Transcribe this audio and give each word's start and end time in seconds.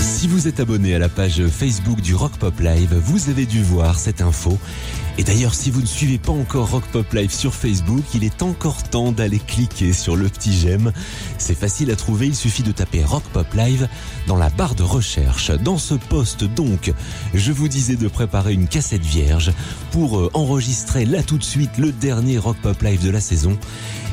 Si 0.00 0.28
vous 0.28 0.46
êtes 0.46 0.60
abonné 0.60 0.94
à 0.94 0.98
la 0.98 1.08
page 1.08 1.46
Facebook 1.48 2.00
du 2.00 2.14
Rock 2.14 2.36
Pop 2.38 2.60
Live, 2.60 2.94
vous 2.94 3.28
avez 3.30 3.46
dû 3.46 3.62
voir 3.62 3.98
cette 3.98 4.20
info. 4.20 4.58
Et 5.18 5.24
d'ailleurs, 5.24 5.54
si 5.54 5.70
vous 5.70 5.80
ne 5.80 5.86
suivez 5.86 6.18
pas 6.18 6.32
encore 6.32 6.70
Rock 6.70 6.84
Pop 6.92 7.10
Live 7.14 7.32
sur 7.32 7.54
Facebook, 7.54 8.04
il 8.14 8.22
est 8.22 8.42
encore 8.42 8.82
temps 8.82 9.12
d'aller 9.12 9.38
cliquer 9.38 9.94
sur 9.94 10.14
le 10.14 10.28
petit 10.28 10.52
j'aime. 10.52 10.92
C'est 11.38 11.58
facile 11.58 11.90
à 11.90 11.96
trouver, 11.96 12.26
il 12.26 12.34
suffit 12.34 12.62
de 12.62 12.70
taper 12.70 13.02
Rock 13.02 13.22
Pop 13.32 13.46
Live 13.54 13.88
dans 14.26 14.36
la 14.36 14.50
barre 14.50 14.74
de 14.74 14.82
recherche. 14.82 15.50
Dans 15.50 15.78
ce 15.78 15.94
poste 15.94 16.44
donc, 16.44 16.92
je 17.32 17.50
vous 17.50 17.68
disais 17.68 17.96
de 17.96 18.08
préparer 18.08 18.52
une 18.52 18.68
cassette 18.68 19.04
vierge 19.04 19.52
pour 19.90 20.18
euh, 20.18 20.30
enregistrer 20.34 21.06
là 21.06 21.22
tout 21.22 21.38
de 21.38 21.44
suite 21.44 21.78
le 21.78 21.92
dernier 21.92 22.36
Rock 22.36 22.58
Pop 22.62 22.82
Live 22.82 23.02
de 23.02 23.10
la 23.10 23.20
saison. 23.20 23.58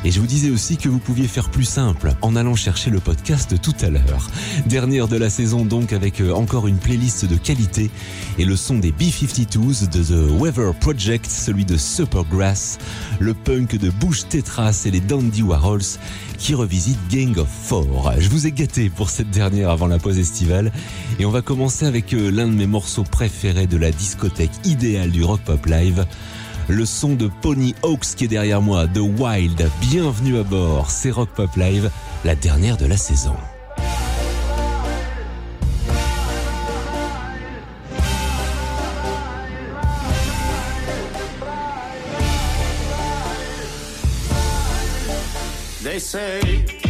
Et 0.05 0.11
je 0.11 0.19
vous 0.19 0.27
disais 0.27 0.49
aussi 0.49 0.75
que 0.75 0.89
vous 0.89 0.99
pouviez 0.99 1.27
faire 1.27 1.49
plus 1.49 1.63
simple 1.63 2.13
en 2.21 2.35
allant 2.35 2.55
chercher 2.55 2.89
le 2.89 2.99
podcast 2.99 3.61
tout 3.61 3.75
à 3.81 3.89
l'heure. 3.89 4.29
Dernière 4.65 5.07
de 5.07 5.15
la 5.15 5.29
saison 5.29 5.63
donc 5.63 5.93
avec 5.93 6.19
euh, 6.19 6.33
encore 6.33 6.67
une 6.67 6.77
playlist 6.77 7.25
de 7.25 7.37
qualité 7.37 7.89
et 8.37 8.43
le 8.43 8.57
son 8.57 8.79
des 8.79 8.91
B-52s 8.91 9.89
de 9.89 10.03
The 10.03 10.41
Weather 10.41 10.73
Project, 10.73 10.92
celui 10.99 11.65
de 11.65 11.77
Supergrass, 11.77 12.77
le 13.19 13.33
punk 13.33 13.77
de 13.77 13.89
Bush 13.89 14.27
Tetras 14.29 14.83
et 14.85 14.91
les 14.91 14.99
Dandy 14.99 15.41
Warhols 15.41 15.97
qui 16.37 16.53
revisitent 16.53 16.99
Gang 17.09 17.37
of 17.37 17.47
Four. 17.47 18.13
Je 18.19 18.29
vous 18.29 18.47
ai 18.47 18.51
gâté 18.51 18.89
pour 18.89 19.09
cette 19.09 19.29
dernière 19.31 19.69
avant 19.69 19.87
la 19.87 19.97
pause 19.97 20.19
estivale 20.19 20.71
et 21.19 21.25
on 21.25 21.31
va 21.31 21.41
commencer 21.41 21.85
avec 21.85 22.13
euh, 22.13 22.29
l'un 22.29 22.47
de 22.47 22.53
mes 22.53 22.67
morceaux 22.67 23.03
préférés 23.03 23.67
de 23.67 23.77
la 23.77 23.91
discothèque 23.91 24.51
idéale 24.65 25.11
du 25.11 25.23
Rock 25.23 25.41
Pop 25.41 25.65
Live 25.65 26.05
le 26.69 26.85
son 26.85 27.15
de 27.15 27.29
Pony 27.41 27.75
Hawks 27.83 28.15
qui 28.15 28.25
est 28.25 28.29
derrière 28.29 28.61
moi, 28.61 28.87
The 28.87 28.99
Wild. 28.99 29.69
Bienvenue 29.81 30.37
à 30.37 30.43
bord, 30.43 30.89
c'est 30.89 31.11
Rock 31.11 31.29
Pop 31.35 31.53
Live, 31.57 31.89
la 32.23 32.35
dernière 32.35 32.77
de 32.77 32.85
la 32.85 32.97
saison. 32.97 33.35
Say 46.13 46.82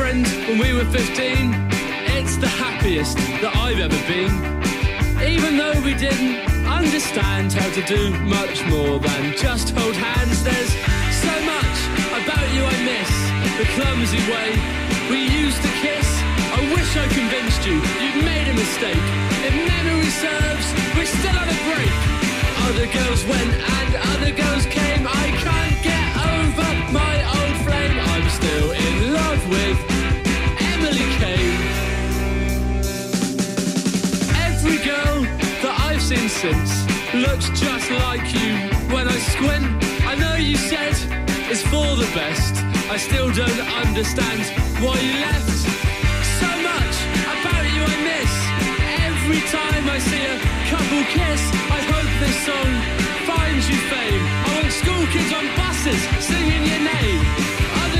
friend 0.00 0.26
when 0.48 0.58
we 0.58 0.72
were 0.72 0.88
15. 0.96 1.52
It's 2.16 2.36
the 2.38 2.48
happiest 2.48 3.18
that 3.44 3.52
I've 3.52 3.80
ever 3.84 4.00
been. 4.08 4.32
Even 5.20 5.60
though 5.60 5.76
we 5.84 5.92
didn't 5.92 6.40
understand 6.64 7.52
how 7.52 7.68
to 7.76 7.82
do 7.84 8.08
much 8.24 8.64
more 8.72 8.96
than 8.96 9.36
just 9.36 9.76
hold 9.76 9.92
hands, 9.92 10.40
there's 10.40 10.72
so 11.26 11.34
much 11.44 11.76
about 12.16 12.46
you 12.56 12.62
I 12.64 12.76
miss. 12.88 13.12
The 13.60 13.68
clumsy 13.76 14.22
way 14.32 14.48
we 15.12 15.20
used 15.44 15.60
to 15.60 15.72
kiss. 15.84 16.08
I 16.56 16.60
wish 16.72 16.90
I 16.96 17.06
convinced 17.20 17.60
you 17.68 17.76
you'd 18.00 18.24
made 18.24 18.48
a 18.48 18.56
mistake. 18.56 19.04
If 19.44 19.52
memory 19.52 20.12
serves, 20.24 20.66
we're 20.96 21.12
still 21.20 21.36
on 21.36 21.44
a 21.44 21.58
break. 21.68 21.96
Other 22.72 22.88
girls 22.88 23.20
went 23.28 23.52
and 23.76 23.90
other 24.16 24.32
girls 24.32 24.64
came. 24.64 25.04
I 25.04 25.26
can't 25.44 25.69
still 28.30 28.70
in 28.70 29.12
love 29.12 29.42
with 29.48 29.78
Emily 30.72 31.06
Kane. 31.18 31.62
Every 34.46 34.78
girl 34.90 35.16
that 35.62 35.74
I've 35.88 36.02
seen 36.02 36.28
since 36.28 36.70
looks 37.14 37.48
just 37.58 37.90
like 38.06 38.26
you. 38.34 38.50
When 38.94 39.06
I 39.08 39.18
squint, 39.34 39.66
I 40.06 40.14
know 40.14 40.34
you 40.36 40.56
said 40.56 40.94
it's 41.50 41.62
for 41.72 41.88
the 42.02 42.08
best. 42.14 42.54
I 42.90 42.96
still 42.96 43.30
don't 43.32 43.62
understand 43.82 44.42
why 44.82 44.96
you 45.06 45.14
left. 45.26 45.58
So 46.40 46.50
much 46.70 46.96
about 47.34 47.64
you 47.74 47.82
I 47.82 47.96
miss. 48.10 48.32
Every 49.08 49.42
time 49.58 49.84
I 49.96 49.98
see 49.98 50.24
a 50.34 50.38
couple 50.70 51.02
kiss, 51.16 51.42
I 51.76 51.80
hope 51.92 52.10
this 52.22 52.36
song 52.46 52.70
finds 53.26 53.64
you 53.70 53.78
fame. 53.90 54.24
I 54.46 54.48
want 54.56 54.72
school 54.72 55.04
kids 55.14 55.32
on 55.38 55.46
buses 55.58 56.00
singing 56.22 56.62
your 56.70 56.82
name. 56.94 57.50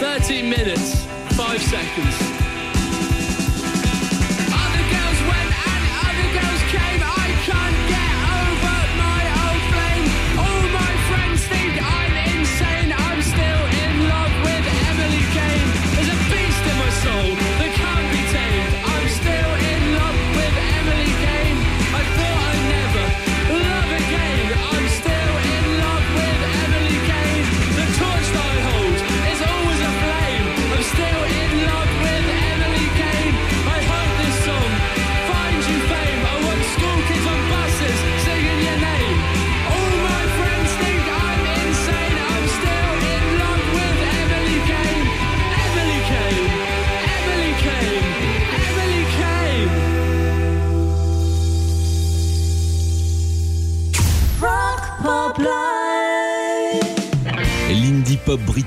13 0.00 0.48
minutes, 0.48 1.04
five 1.36 1.60
seconds. 1.60 2.39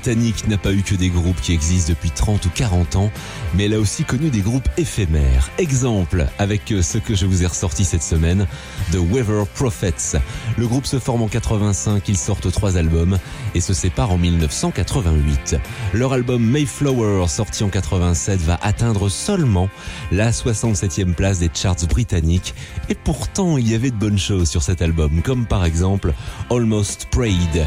Britannique 0.04 0.46
n'a 0.48 0.58
pas 0.58 0.74
eu 0.74 0.82
que 0.82 0.94
des 0.94 1.08
groupes 1.08 1.40
qui 1.40 1.54
existent 1.54 1.88
depuis 1.88 2.10
30 2.10 2.44
ou 2.44 2.50
40 2.50 2.96
ans, 2.96 3.10
mais 3.54 3.64
elle 3.64 3.72
a 3.72 3.80
aussi 3.80 4.04
connu 4.04 4.28
des 4.28 4.42
groupes 4.42 4.68
éphémères. 4.76 5.50
Exemple 5.56 6.26
avec 6.38 6.72
euh, 6.72 6.82
ce 6.82 6.98
que 6.98 7.14
je 7.14 7.24
vous 7.24 7.42
ai 7.42 7.46
ressorti 7.46 7.86
cette 7.86 8.02
semaine, 8.02 8.46
The 8.92 8.96
Weather 8.96 9.46
Prophets. 9.54 10.18
Le 10.58 10.66
groupe 10.66 10.84
se 10.84 10.98
forme 10.98 11.22
en 11.22 11.28
85, 11.28 12.06
ils 12.06 12.18
sortent 12.18 12.52
trois 12.52 12.76
albums 12.76 13.18
et 13.54 13.62
se 13.62 13.72
séparent 13.72 14.12
en 14.12 14.18
1988. 14.18 15.56
Leur 15.94 16.12
album 16.12 16.44
Mayflower, 16.44 17.26
sorti 17.26 17.64
en 17.64 17.70
87, 17.70 18.42
va 18.42 18.58
atteindre 18.60 19.08
seulement 19.08 19.70
la 20.12 20.32
67e 20.32 21.14
place 21.14 21.38
des 21.38 21.48
charts 21.54 21.86
britanniques. 21.88 22.54
Et 22.90 22.94
pourtant, 22.94 23.56
il 23.56 23.70
y 23.70 23.74
avait 23.74 23.90
de 23.90 23.96
bonnes 23.96 24.18
choses 24.18 24.50
sur 24.50 24.62
cet 24.62 24.82
album, 24.82 25.22
comme 25.22 25.46
par 25.46 25.64
exemple 25.64 26.12
Almost 26.50 27.08
Prayed. 27.10 27.66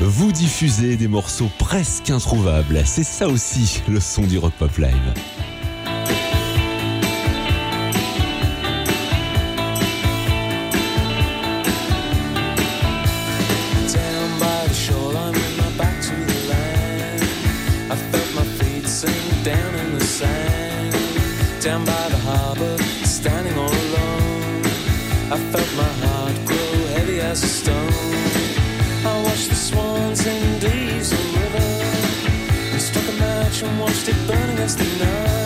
Vous 0.00 0.30
diffusez 0.30 0.96
des 0.96 1.08
morceaux 1.08 1.50
presque 1.58 2.10
introuvables. 2.10 2.82
C'est 2.84 3.02
ça 3.02 3.28
aussi 3.28 3.82
le 3.88 3.98
son 3.98 4.22
du 4.22 4.38
rock 4.38 4.52
pop 4.58 4.76
live. 4.78 5.14
Down 21.60 21.84
by 21.84 22.08
the 22.08 22.16
harbor, 22.24 22.78
standing 23.04 23.52
all 23.58 23.68
alone. 23.68 24.62
I 25.30 25.36
felt 25.50 25.76
my 25.76 25.87
honest 34.58 34.80
enough. 34.80 35.37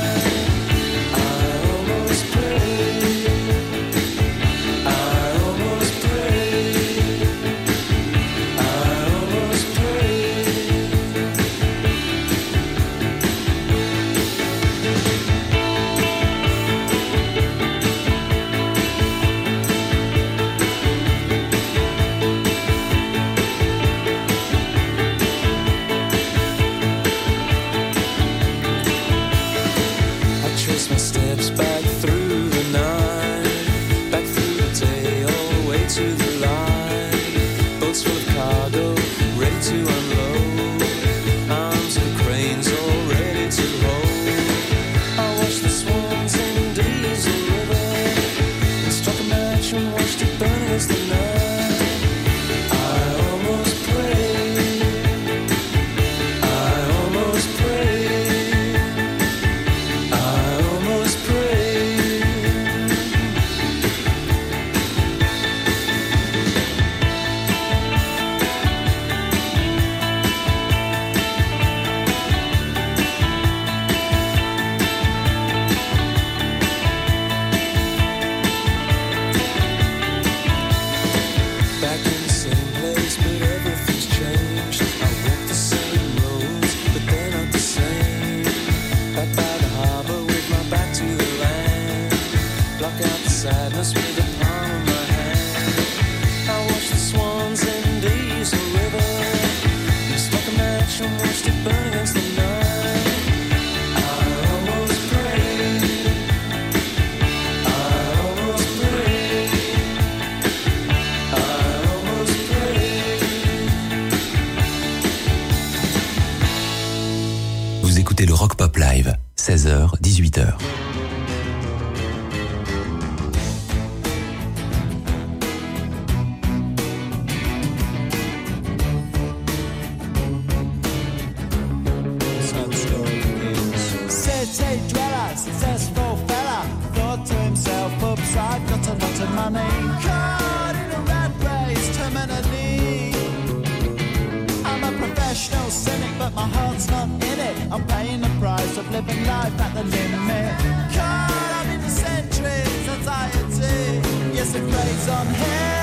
living 148.93 149.25
life 149.27 149.59
at 149.59 149.75
the 149.75 149.85
limit. 149.85 150.53
Caught 150.95 151.53
up 151.59 151.67
in 151.75 151.81
the 151.81 151.89
centuries, 151.89 152.89
anxiety. 152.89 154.01
Yes, 154.37 154.55
it 154.55 154.65
plays 154.71 155.09
on 155.09 155.27
him. 155.27 155.83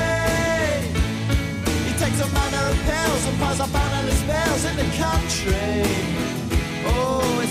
He 1.86 1.92
takes 2.02 2.20
a 2.20 2.28
manner 2.36 2.64
of 2.70 2.78
pills 2.88 3.26
and 3.26 3.38
piles 3.38 3.60
up 3.60 3.74
analyst 3.74 4.26
bells 4.26 4.64
in 4.64 4.76
the 4.76 4.88
country. 4.96 6.21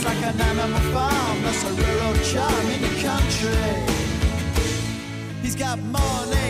It's 0.03 0.09
like 0.09 0.33
an 0.33 0.41
animal 0.41 0.79
farm, 0.93 1.43
that's 1.43 1.63
a 1.63 1.73
rural 1.73 2.15
charm 2.23 2.65
in 2.71 2.81
the 2.81 3.03
country. 3.03 3.53
He's 5.43 5.55
got 5.55 5.77
money. 5.77 6.40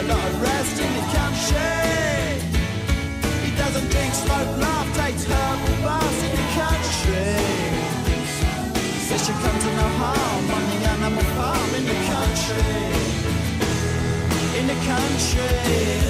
in 0.00 0.06
the. 0.06 0.30
He 3.44 3.50
doesn't 3.56 3.88
drink, 3.90 4.14
smoke, 4.14 4.56
laugh, 4.58 4.88
takes 4.96 5.24
herbal 5.24 5.76
baths 5.84 6.22
in 6.24 6.30
the 6.30 6.46
country. 6.60 7.36
Says 9.06 9.26
she 9.26 9.32
comes 9.32 9.62
to 9.64 9.70
no 9.72 9.88
harm 10.00 10.50
on 10.56 10.62
the 10.70 10.78
animal 10.94 11.24
farm 11.36 11.74
in 11.74 11.84
the 11.84 11.98
country. 12.12 12.64
In 14.58 14.66
the 14.66 14.78
country. 14.86 16.09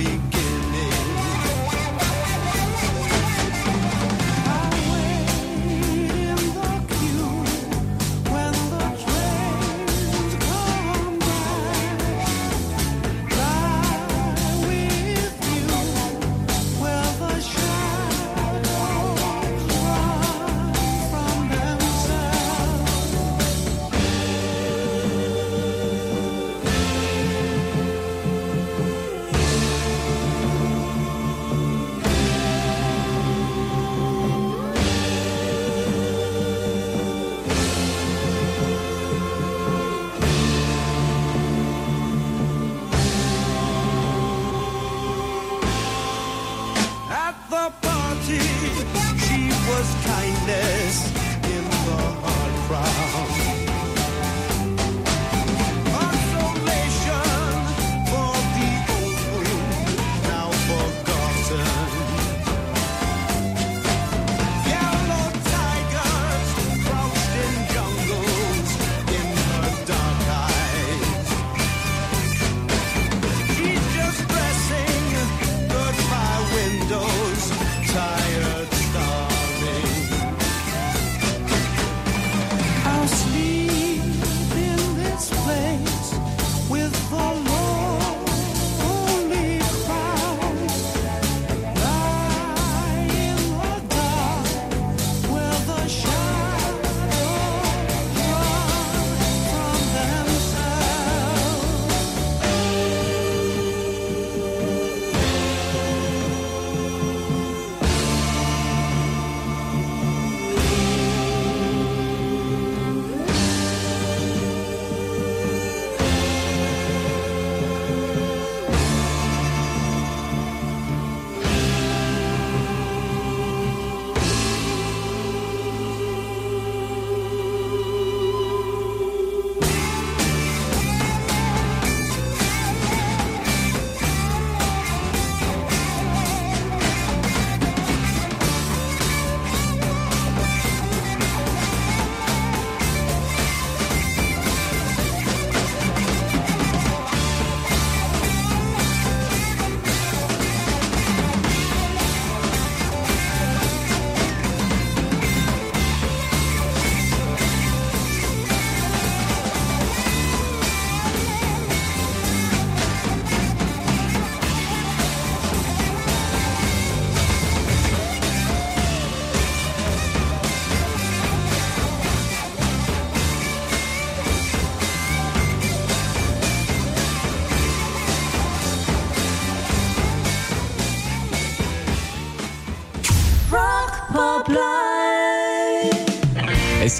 feet 0.00 0.29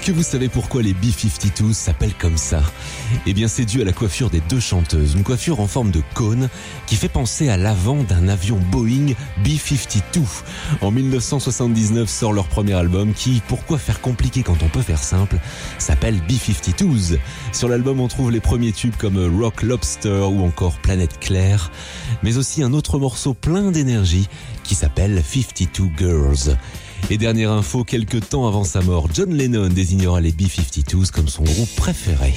Que 0.03 0.11
vous 0.11 0.23
savez 0.23 0.49
pourquoi 0.49 0.81
les 0.81 0.95
B-52 0.95 1.73
s'appellent 1.73 2.17
comme 2.17 2.35
ça? 2.35 2.63
Eh 3.27 3.35
bien, 3.35 3.47
c'est 3.47 3.65
dû 3.65 3.83
à 3.83 3.85
la 3.85 3.93
coiffure 3.93 4.31
des 4.31 4.41
deux 4.49 4.59
chanteuses. 4.59 5.13
Une 5.13 5.21
coiffure 5.21 5.59
en 5.59 5.67
forme 5.67 5.91
de 5.91 6.01
cône 6.15 6.49
qui 6.87 6.95
fait 6.95 7.07
penser 7.07 7.49
à 7.49 7.57
l'avant 7.57 8.01
d'un 8.01 8.27
avion 8.27 8.57
Boeing 8.71 9.13
B-52. 9.43 10.23
En 10.81 10.89
1979 10.89 12.09
sort 12.09 12.33
leur 12.33 12.47
premier 12.47 12.73
album 12.73 13.13
qui, 13.13 13.43
pourquoi 13.47 13.77
faire 13.77 14.01
compliqué 14.01 14.41
quand 14.41 14.63
on 14.63 14.69
peut 14.69 14.81
faire 14.81 15.03
simple, 15.03 15.37
s'appelle 15.77 16.19
B-52s. 16.27 17.19
Sur 17.51 17.69
l'album, 17.69 17.99
on 17.99 18.07
trouve 18.07 18.31
les 18.31 18.39
premiers 18.39 18.71
tubes 18.71 18.95
comme 18.97 19.39
Rock 19.39 19.61
Lobster 19.61 20.25
ou 20.27 20.43
encore 20.43 20.79
Planète 20.79 21.19
Claire, 21.19 21.69
mais 22.23 22.37
aussi 22.37 22.63
un 22.63 22.73
autre 22.73 22.97
morceau 22.97 23.35
plein 23.35 23.69
d'énergie 23.69 24.27
qui 24.63 24.73
s'appelle 24.73 25.21
52 25.23 25.91
Girls. 25.95 26.57
Et 27.09 27.17
dernière 27.17 27.51
info, 27.51 27.83
quelques 27.83 28.29
temps 28.29 28.47
avant 28.47 28.63
sa 28.63 28.81
mort, 28.81 29.07
John 29.13 29.33
Lennon 29.33 29.69
désignera 29.69 30.21
les 30.21 30.31
B-52s 30.31 31.11
comme 31.11 31.27
son 31.27 31.43
groupe 31.43 31.75
préféré. 31.75 32.33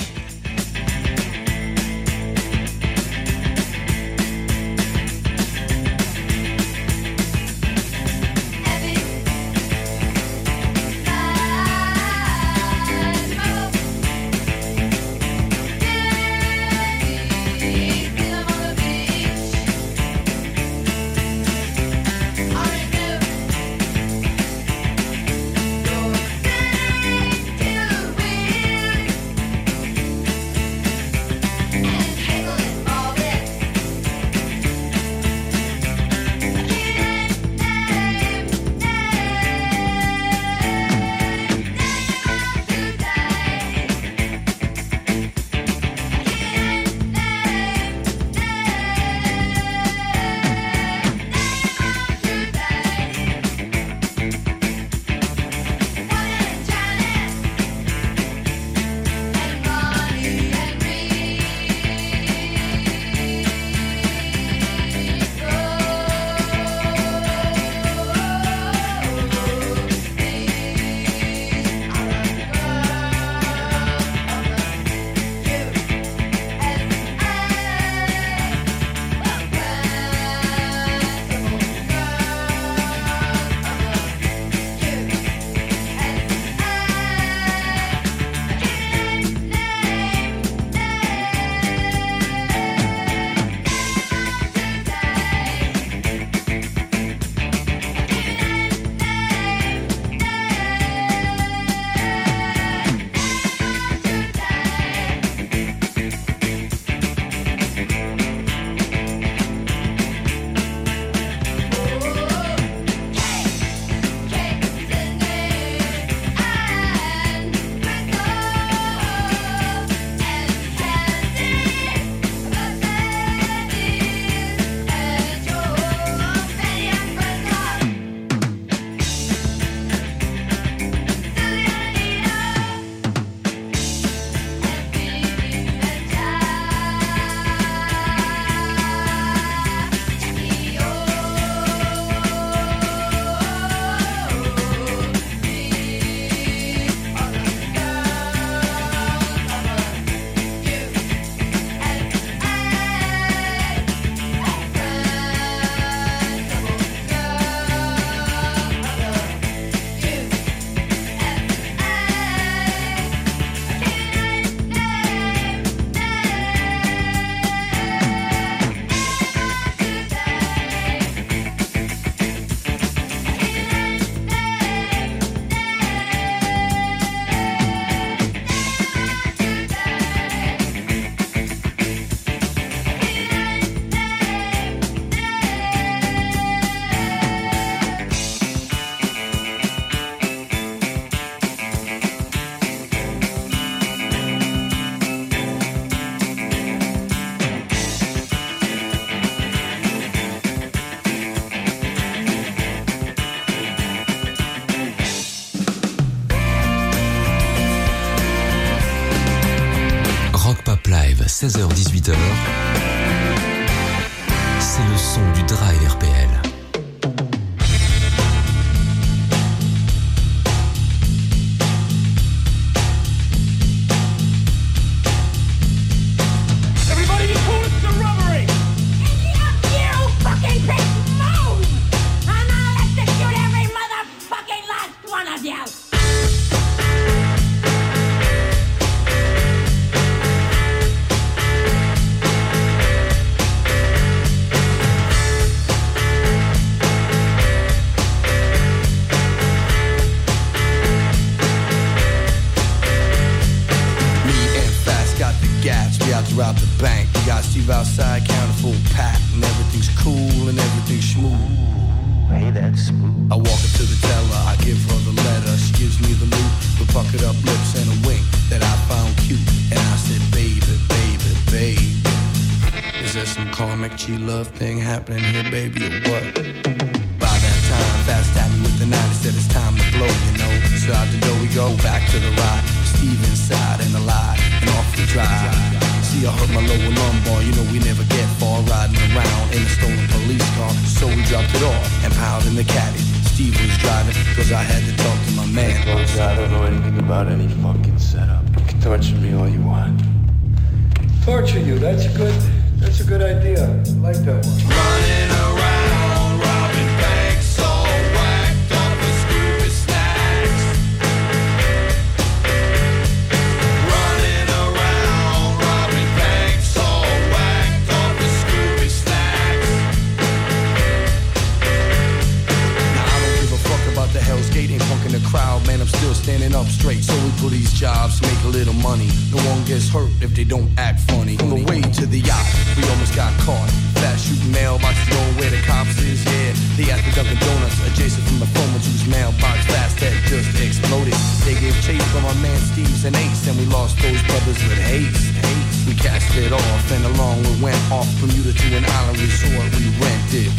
They 341.54 341.60
gave 341.60 341.82
chase 341.82 342.02
from 342.10 342.24
our 342.24 342.34
man 342.42 342.58
Steve's 342.58 343.04
and 343.04 343.14
Ace, 343.14 343.46
and 343.46 343.56
we 343.56 343.64
lost 343.66 343.96
those 344.02 344.20
brothers 344.24 344.60
with 344.64 344.76
haste. 344.76 345.34
haste. 345.34 345.86
We 345.86 345.94
cast 345.94 346.36
it 346.36 346.52
off, 346.52 346.90
and 346.90 347.04
along 347.14 347.44
we 347.44 347.62
went 347.62 347.78
off 347.92 348.12
from 348.18 348.30
Bermuda 348.30 348.52
to 348.52 348.76
an 348.76 348.84
island 348.84 349.20
resort 349.20 349.70
we 349.78 349.86
rented. 350.02 350.50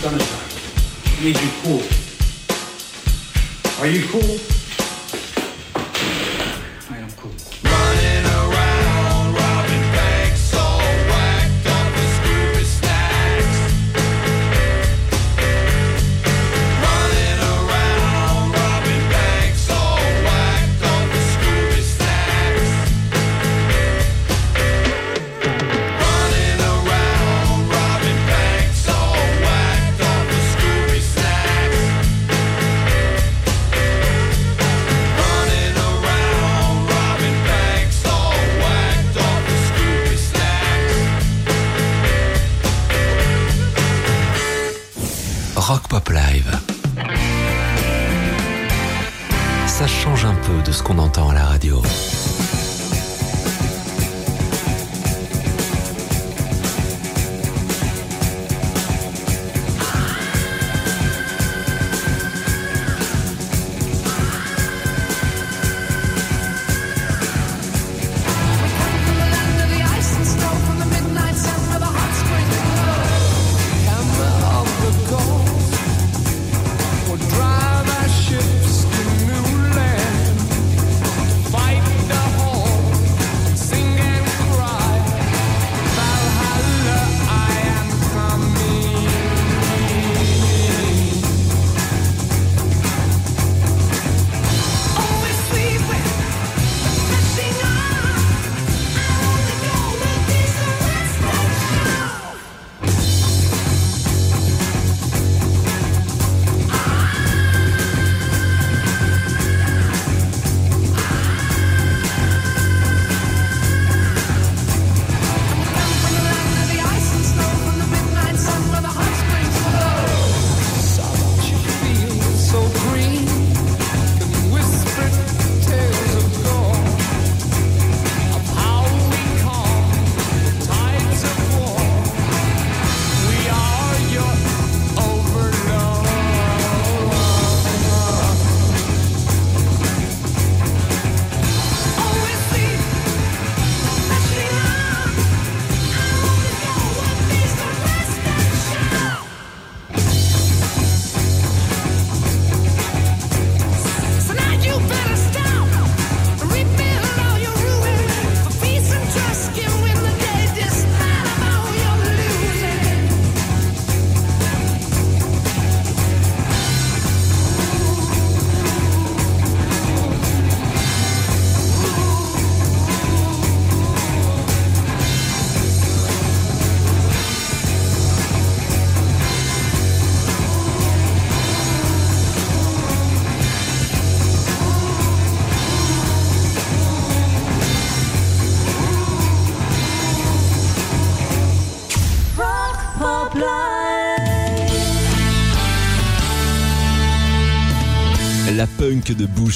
Sunshine, 0.00 0.48
I 1.04 1.22
need 1.22 1.38
you 1.38 1.50
cool. 1.62 1.82
Are 3.80 3.86
you 3.86 4.08
cool? 4.08 4.53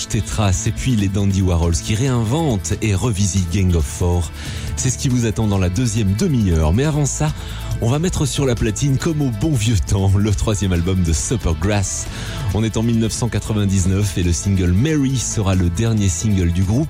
Tetras 0.06 0.64
et 0.66 0.70
puis 0.70 0.94
les 0.94 1.08
Dandy 1.08 1.42
Warhols 1.42 1.74
qui 1.74 1.94
réinventent 1.94 2.74
et 2.82 2.94
revisitent 2.94 3.50
Gang 3.52 3.74
of 3.74 3.84
Four. 3.84 4.30
C'est 4.76 4.90
ce 4.90 4.98
qui 4.98 5.08
vous 5.08 5.26
attend 5.26 5.46
dans 5.46 5.58
la 5.58 5.68
deuxième 5.68 6.12
demi-heure. 6.12 6.72
Mais 6.72 6.84
avant 6.84 7.06
ça, 7.06 7.32
on 7.80 7.90
va 7.90 7.98
mettre 7.98 8.26
sur 8.26 8.46
la 8.46 8.54
platine 8.54 8.98
comme 8.98 9.22
au 9.22 9.30
bon 9.30 9.52
vieux 9.52 9.78
temps 9.78 10.10
le 10.16 10.30
troisième 10.30 10.72
album 10.72 11.02
de 11.02 11.12
Supergrass. 11.12 12.06
On 12.54 12.64
est 12.64 12.76
en 12.78 12.82
1999 12.82 14.16
et 14.18 14.22
le 14.22 14.32
single 14.32 14.72
Mary 14.72 15.16
sera 15.16 15.54
le 15.54 15.68
dernier 15.68 16.08
single 16.08 16.50
du 16.50 16.62
groupe 16.62 16.88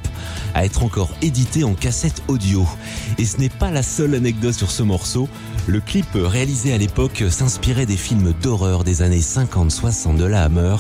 à 0.55 0.65
être 0.65 0.85
encore 0.85 1.11
édité 1.21 1.65
en 1.65 1.75
cassette 1.75 2.23
audio. 2.29 2.67
Et 3.19 3.25
ce 3.25 3.39
n'est 3.39 3.49
pas 3.49 3.71
la 3.71 3.83
seule 3.83 4.15
anecdote 4.15 4.55
sur 4.55 4.71
ce 4.71 4.83
morceau. 4.85 5.29
Le 5.67 5.81
clip 5.81 6.07
réalisé 6.15 6.73
à 6.73 6.79
l'époque 6.79 7.25
s'inspirait 7.29 7.87
des 7.87 7.97
films 7.97 8.33
d'horreur 8.41 8.85
des 8.85 9.03
années 9.03 9.21
50-60 9.21 10.17
de 10.17 10.25
la 10.25 10.45
Hammer 10.45 10.77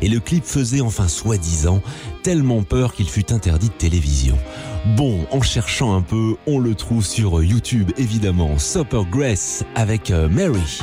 et 0.00 0.08
le 0.08 0.20
clip 0.20 0.44
faisait 0.44 0.80
enfin 0.80 1.06
soi-disant 1.06 1.82
tellement 2.22 2.62
peur 2.62 2.94
qu'il 2.94 3.08
fut 3.08 3.30
interdit 3.32 3.68
de 3.68 3.74
télévision. 3.74 4.38
Bon, 4.96 5.26
en 5.32 5.42
cherchant 5.42 5.94
un 5.94 6.02
peu, 6.02 6.36
on 6.46 6.58
le 6.58 6.74
trouve 6.74 7.04
sur 7.04 7.42
YouTube 7.42 7.92
évidemment, 7.98 8.58
Supergrass 8.58 9.64
avec 9.74 10.10
euh, 10.10 10.28
Mary. 10.28 10.80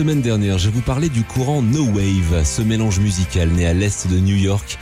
Semaine 0.00 0.22
dernière, 0.22 0.56
je 0.56 0.70
vous 0.70 0.80
parlais 0.80 1.10
du 1.10 1.24
courant 1.24 1.60
No 1.60 1.84
Wave, 1.84 2.42
ce 2.42 2.62
mélange 2.62 3.00
musical 3.00 3.50
né 3.50 3.66
à 3.66 3.74
l'est 3.74 4.08
de 4.08 4.18
New 4.18 4.34
York 4.34 4.78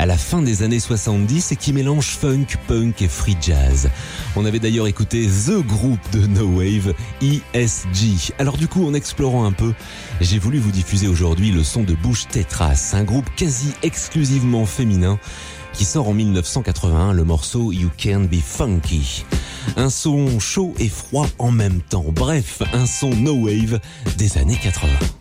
à 0.00 0.06
la 0.06 0.16
fin 0.16 0.40
des 0.40 0.62
années 0.62 0.80
70 0.80 1.52
et 1.52 1.56
qui 1.56 1.74
mélange 1.74 2.06
funk, 2.06 2.46
punk 2.66 3.02
et 3.02 3.08
free 3.08 3.36
jazz. 3.38 3.90
On 4.34 4.46
avait 4.46 4.58
d'ailleurs 4.58 4.86
écouté 4.86 5.26
The 5.26 5.58
groupe 5.66 6.00
de 6.12 6.26
No 6.26 6.46
Wave, 6.46 6.94
ESG. 7.20 8.32
Alors 8.38 8.56
du 8.56 8.66
coup, 8.66 8.86
en 8.86 8.94
explorant 8.94 9.44
un 9.44 9.52
peu, 9.52 9.74
j'ai 10.22 10.38
voulu 10.38 10.58
vous 10.58 10.70
diffuser 10.70 11.06
aujourd'hui 11.06 11.50
le 11.50 11.62
son 11.62 11.82
de 11.82 11.92
Bush 11.92 12.26
Tetras, 12.28 12.92
un 12.94 13.04
groupe 13.04 13.28
quasi 13.36 13.74
exclusivement 13.82 14.64
féminin 14.64 15.18
qui 15.74 15.84
sort 15.84 16.08
en 16.08 16.14
1981 16.14 17.12
le 17.12 17.24
morceau 17.24 17.70
You 17.70 17.90
Can 18.02 18.20
Be 18.20 18.40
Funky. 18.42 19.26
Un 19.76 19.90
son 19.90 20.40
chaud 20.40 20.72
et 20.78 20.88
froid 20.88 21.26
en 21.38 21.50
même 21.50 21.82
temps. 21.82 22.06
Bref, 22.08 22.62
un 22.72 22.86
son 22.86 23.10
no 23.10 23.34
wave 23.34 23.78
des 24.16 24.38
années 24.38 24.58
80. 24.62 25.19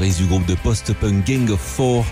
Du 0.00 0.24
groupe 0.24 0.46
de 0.46 0.54
post-punk 0.54 1.26
Gang 1.26 1.50
of 1.50 1.60
Four, 1.60 2.06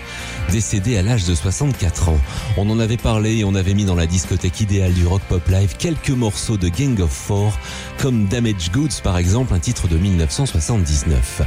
décédé 0.51 0.97
à 0.97 1.01
l'âge 1.01 1.25
de 1.25 1.33
64 1.33 2.09
ans. 2.09 2.19
On 2.55 2.69
en 2.69 2.79
avait 2.79 2.95
parlé 2.95 3.37
et 3.37 3.43
on 3.43 3.55
avait 3.55 3.73
mis 3.73 3.85
dans 3.85 3.95
la 3.95 4.05
discothèque 4.05 4.61
idéale 4.61 4.93
du 4.93 5.07
rock 5.07 5.23
pop 5.27 5.41
live 5.47 5.75
quelques 5.79 6.11
morceaux 6.11 6.57
de 6.57 6.69
Gang 6.69 6.99
of 6.99 7.09
Four, 7.09 7.57
comme 7.97 8.27
Damage 8.27 8.71
Goods 8.71 9.01
par 9.03 9.17
exemple, 9.17 9.55
un 9.55 9.59
titre 9.59 9.87
de 9.87 9.97
1979. 9.97 11.41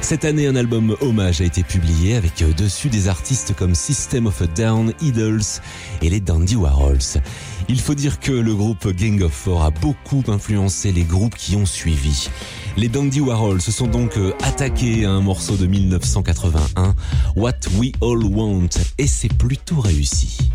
Cette 0.00 0.24
année, 0.24 0.46
un 0.46 0.56
album 0.56 0.96
hommage 1.02 1.42
a 1.42 1.44
été 1.44 1.62
publié 1.62 2.16
avec 2.16 2.40
euh, 2.40 2.52
dessus 2.54 2.88
des 2.88 3.08
artistes 3.08 3.54
comme 3.54 3.74
System 3.74 4.26
of 4.26 4.40
a 4.40 4.46
Down, 4.46 4.94
Idols 5.02 5.60
et 6.00 6.08
les 6.08 6.20
Dandy 6.20 6.56
Warhols. 6.56 7.20
Il 7.68 7.80
faut 7.80 7.94
dire 7.94 8.20
que 8.20 8.32
le 8.32 8.54
groupe 8.54 8.88
Gang 8.88 9.20
of 9.22 9.32
Four 9.32 9.64
a 9.64 9.70
beaucoup 9.70 10.22
influencé 10.28 10.92
les 10.92 11.04
groupes 11.04 11.36
qui 11.36 11.56
ont 11.56 11.66
suivi. 11.66 12.28
Les 12.76 12.88
Dandy 12.88 13.20
Warhols 13.20 13.60
se 13.60 13.70
sont 13.70 13.86
donc 13.86 14.16
euh, 14.16 14.32
attaqués 14.42 15.04
à 15.04 15.10
un 15.10 15.20
morceau 15.20 15.56
de 15.56 15.66
1981, 15.66 16.94
What 17.36 17.52
We 17.78 17.92
All 18.02 18.24
Want, 18.24 18.68
et 18.98 19.06
c'est 19.06 19.32
plutôt 19.32 19.80
réussi. 19.80 20.50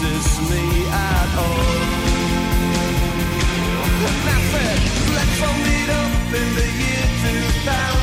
pleases 0.00 0.50
me 0.50 0.86
at 0.86 1.36
all. 1.36 1.80
Nothing 4.24 4.80
left 5.14 5.34
for 5.40 5.54
me 5.64 5.78
up 5.90 6.34
in 6.40 6.54
the 6.54 6.68
year 6.80 7.06
2000. 7.64 7.99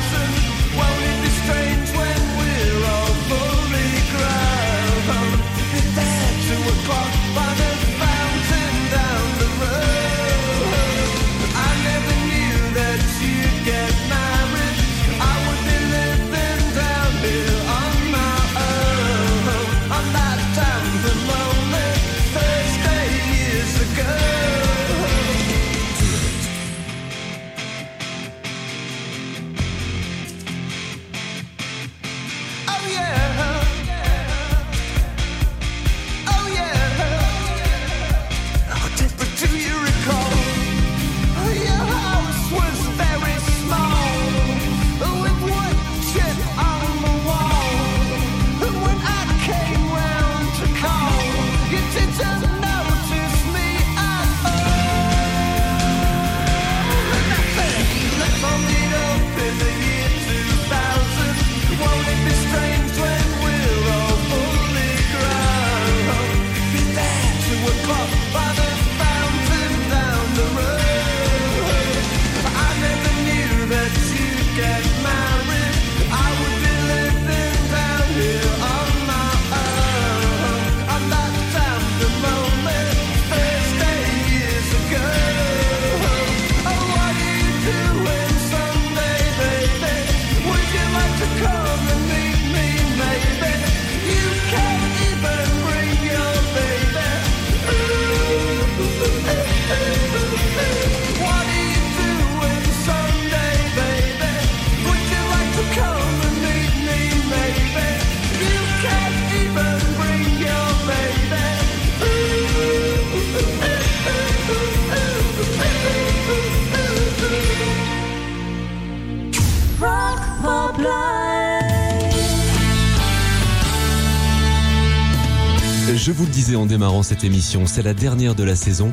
Je 126.08 126.14
vous 126.14 126.24
le 126.24 126.30
disais 126.30 126.56
en 126.56 126.64
démarrant 126.64 127.02
cette 127.02 127.22
émission, 127.22 127.66
c'est 127.66 127.82
la 127.82 127.92
dernière 127.92 128.34
de 128.34 128.42
la 128.42 128.56
saison, 128.56 128.92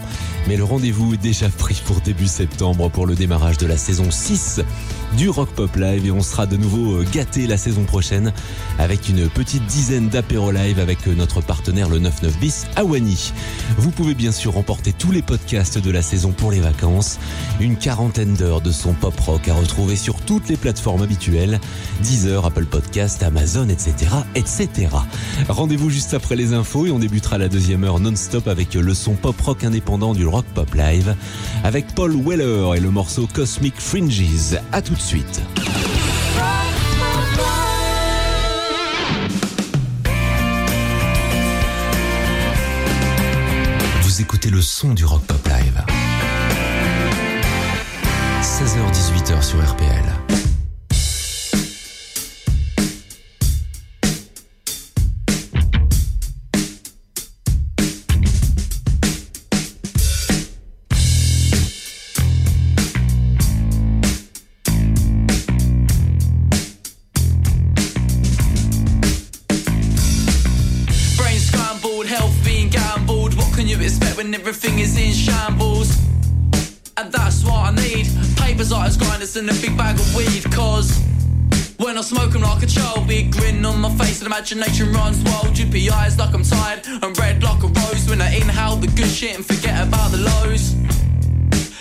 mais 0.50 0.58
le 0.58 0.66
rendez-vous 0.66 1.14
est 1.14 1.18
déjà 1.18 1.48
pris 1.48 1.82
pour 1.86 2.02
début 2.02 2.28
septembre 2.28 2.90
pour 2.90 3.08
le 3.08 3.16
démarrage 3.16 3.58
de 3.58 3.66
la 3.66 3.78
saison 3.78 4.12
6 4.12 4.60
du 5.16 5.30
Rock 5.30 5.48
Pop 5.52 5.74
Live 5.78 6.06
et 6.06 6.12
on 6.12 6.22
sera 6.22 6.46
de 6.46 6.58
nouveau 6.58 6.96
euh, 6.96 7.06
gâté 7.14 7.48
la 7.48 7.58
saison 7.58 7.84
prochaine 7.84 8.34
avec 8.80 9.08
une 9.08 9.30
petite 9.30 9.66
dizaine 9.66 10.10
d'apéros 10.10 10.52
live 10.52 10.78
avec 10.78 11.08
euh, 11.08 11.16
notre 11.16 11.40
partenaire 11.40 11.88
le 11.88 12.00
99 12.00 12.38
bis 12.40 12.66
Awani. 12.76 13.32
Vous 13.78 13.92
pouvez 13.92 14.14
bien 14.14 14.34
sûr 14.34 14.54
remporter 14.54 14.92
tous 14.92 15.14
les 15.14 15.22
podcasts 15.22 15.78
de 15.78 15.92
la 15.92 16.02
saison 16.02 16.34
pour 16.34 16.52
les 16.52 16.60
vacances, 16.60 17.18
une 17.62 17.78
quarantaine 17.78 18.34
d'heures 18.34 18.60
de 18.60 18.74
son 18.74 18.92
pop 18.92 19.18
rock 19.22 19.48
à 19.48 19.54
retrouver 19.54 19.96
sur 19.96 20.20
toutes 20.20 20.50
les 20.50 20.58
plateformes 20.58 21.04
habituelles, 21.04 21.62
Deezer, 22.04 22.46
Apple 22.46 22.66
Podcast, 22.66 23.24
Amazon, 23.24 23.70
etc., 23.70 24.12
etc. 24.36 24.90
Rendez-vous 25.48 25.90
juste 25.90 26.14
après 26.14 26.36
les 26.36 26.52
infos 26.52 26.88
et 26.88 26.92
on 26.92 27.05
débutera 27.08 27.38
la 27.38 27.50
deuxième 27.50 27.84
heure 27.84 28.00
non-stop 28.00 28.48
avec 28.48 28.74
le 28.74 28.94
son 28.96 29.14
pop-rock 29.14 29.64
indépendant 29.64 30.16
du 30.16 30.26
Rock 30.26 30.46
Pop 30.56 30.74
Live 30.74 31.16
avec 31.64 31.86
Paul 31.94 32.16
Weller 32.20 32.74
et 32.76 32.80
le 32.80 32.90
morceau 32.90 33.28
Cosmic 33.32 33.76
Fringes. 33.78 34.60
A 34.72 34.82
tout 34.82 34.96
de 34.96 35.00
suite. 35.00 35.40
Vous 44.02 44.22
écoutez 44.22 44.50
le 44.50 44.62
son 44.64 44.96
du 44.96 45.06
Rock 45.06 45.22
Pop 45.28 45.48
Live. 45.48 45.84
16h-18h 48.42 49.44
sur 49.44 49.64
RPL. 49.64 50.15
And 76.98 77.12
that's 77.12 77.44
what 77.44 77.56
I 77.56 77.72
need. 77.72 78.08
Papers, 78.38 78.72
artists, 78.72 79.02
grinders, 79.02 79.36
and 79.36 79.50
a 79.50 79.54
big 79.56 79.78
bag 79.78 79.96
of 80.00 80.16
weed, 80.16 80.44
cause. 80.52 80.98
When 81.78 81.98
I 81.98 82.02
smoke 82.02 82.34
'em 82.34 82.42
like 82.42 82.64
a 82.64 82.68
child, 82.68 83.08
big 83.08 83.32
grin 83.32 83.66
on 83.66 83.82
my 83.82 83.92
face 83.98 84.20
and 84.20 84.28
imagination 84.28 84.94
runs 84.94 85.18
wild. 85.24 85.54
Drippy 85.54 85.90
eyes 85.90 86.18
like 86.18 86.34
I'm 86.34 86.44
tired 86.44 86.82
and 86.86 87.18
red 87.20 87.44
like 87.44 87.62
a 87.64 87.68
rose. 87.68 88.08
When 88.10 88.22
I 88.22 88.34
inhale 88.36 88.78
the 88.78 88.88
good 88.88 89.10
shit 89.10 89.36
and 89.36 89.46
forget 89.46 89.86
about 89.86 90.12
the 90.12 90.18
lows. 90.18 90.74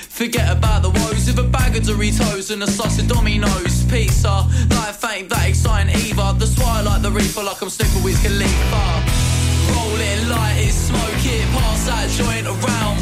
Forget 0.09 0.51
about 0.51 0.83
the 0.83 0.91
woes 0.91 1.27
with 1.27 1.39
a 1.39 1.49
bag 1.57 1.77
of 1.77 1.85
Doritos 1.85 2.51
and 2.51 2.63
a 2.63 2.71
sauce 2.71 2.99
of 2.99 3.09
Domino's. 3.09 3.85
Pizza, 3.85 4.47
life 4.71 5.05
ain't 5.13 5.29
that 5.29 5.49
exciting 5.49 5.95
either. 5.95 6.33
That's 6.39 6.57
why 6.59 6.79
I 6.79 6.83
like 6.83 7.03
the 7.03 7.11
reefer 7.11 7.43
like 7.43 7.61
I'm 7.63 7.71
sniffing 7.71 8.03
with 8.03 8.21
Khalifa. 8.23 9.34
Roll 9.73 10.01
it, 10.01 10.21
light 10.29 10.69
it, 10.69 10.73
smoke 10.73 11.25
it, 11.25 11.45
pass 11.55 11.87
that 11.87 12.09
joint 12.19 12.47
around. 12.47 12.99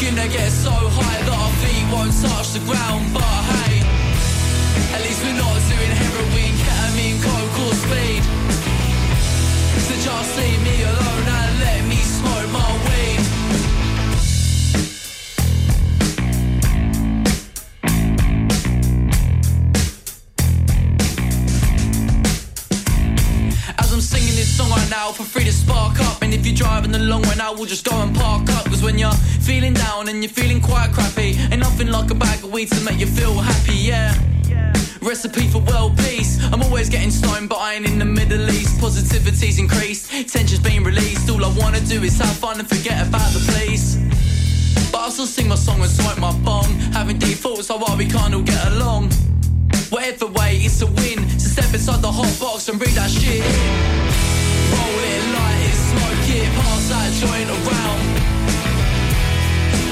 Gonna 0.00 0.28
get 0.28 0.50
so 0.50 0.70
high 0.70 1.20
that 1.26 1.38
our 1.40 1.52
feet 1.60 1.86
won't 1.92 2.14
touch 2.22 2.52
the 2.56 2.62
ground, 2.68 3.12
but 3.12 3.22
hey. 3.22 3.82
At 4.94 5.00
least 5.02 5.20
we're 5.24 5.38
not 5.38 5.58
doing 5.70 5.92
heroin, 6.00 6.52
ketamine, 6.62 7.18
coke 7.24 7.58
or 7.64 7.74
speed. 7.84 8.22
So 9.86 9.94
just 10.06 10.30
leave 10.38 10.62
me 10.62 10.82
alone 10.82 11.19
now, 24.90 25.12
feel 25.12 25.24
free 25.24 25.44
to 25.44 25.52
spark 25.52 25.98
up. 26.00 26.22
And 26.22 26.34
if 26.34 26.44
you're 26.44 26.56
driving 26.56 26.94
along 26.94 27.22
right 27.22 27.38
now, 27.38 27.54
we'll 27.54 27.66
just 27.66 27.88
go 27.88 27.96
and 28.02 28.14
park 28.14 28.50
up. 28.50 28.66
Cause 28.66 28.82
when 28.82 28.98
you're 28.98 29.18
feeling 29.40 29.72
down 29.72 30.08
and 30.08 30.22
you're 30.22 30.32
feeling 30.32 30.60
quite 30.60 30.90
crappy, 30.92 31.36
ain't 31.50 31.60
nothing 31.60 31.88
like 31.88 32.10
a 32.10 32.14
bag 32.14 32.42
of 32.44 32.52
weed 32.52 32.68
to 32.72 32.80
make 32.84 32.98
you 32.98 33.06
feel 33.06 33.34
happy, 33.34 33.76
yeah. 33.76 34.12
Recipe 35.00 35.46
for 35.48 35.60
world 35.60 35.96
peace. 35.98 36.42
I'm 36.52 36.62
always 36.62 36.90
getting 36.90 37.10
stoned, 37.10 37.48
but 37.48 37.56
I 37.56 37.74
ain't 37.74 37.86
in 37.86 37.98
the 37.98 38.04
Middle 38.04 38.50
East. 38.50 38.80
Positivity's 38.80 39.58
increased, 39.58 40.10
tension's 40.28 40.60
been 40.60 40.82
released. 40.82 41.30
All 41.30 41.42
I 41.44 41.52
wanna 41.56 41.80
do 41.80 42.02
is 42.02 42.18
have 42.18 42.36
fun 42.36 42.58
and 42.58 42.68
forget 42.68 43.06
about 43.06 43.30
the 43.32 43.40
police. 43.50 43.96
But 44.92 45.00
I 45.02 45.08
still 45.10 45.26
sing 45.26 45.48
my 45.48 45.54
song 45.54 45.80
and 45.80 45.90
smoke 45.90 46.18
my 46.18 46.32
bong. 46.44 46.68
Having 46.92 47.18
deep 47.18 47.38
thoughts, 47.38 47.68
so 47.68 47.78
why 47.78 47.94
we 47.96 48.06
can't 48.06 48.34
all 48.34 48.42
get 48.42 48.66
along. 48.72 49.10
Whatever 49.90 50.26
way, 50.26 50.56
it's 50.58 50.82
a 50.82 50.86
win. 50.86 51.28
So 51.38 51.48
step 51.48 51.72
inside 51.72 52.02
the 52.02 52.12
hot 52.12 52.32
box 52.40 52.68
and 52.68 52.80
read 52.80 52.94
that 52.94 53.10
shit. 53.10 54.39
Roll 54.74 55.00
it, 55.12 55.22
light 55.36 55.62
it, 55.70 55.78
smoke 55.90 56.28
it, 56.38 56.48
pass 56.58 56.82
that 56.92 57.10
joint 57.22 57.50
around. 57.56 58.02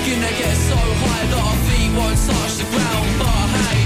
Gonna 0.06 0.32
get 0.42 0.56
so 0.70 0.78
high 1.02 1.26
that 1.30 1.42
our 1.46 1.58
feet 1.66 1.90
won't 1.98 2.18
touch 2.28 2.54
the 2.60 2.66
ground. 2.72 3.08
But 3.20 3.48
hey, 3.60 3.80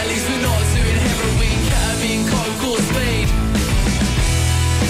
at 0.00 0.06
least 0.10 0.24
we're 0.28 0.44
not 0.50 0.62
doing 0.76 0.98
heroin, 1.06 1.58
ketamine, 1.70 2.24
coke 2.32 2.64
or 2.70 2.78
speed. 2.88 3.28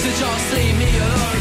So 0.02 0.08
just 0.20 0.46
leave 0.54 0.76
me 0.78 0.90
alone. 0.98 1.37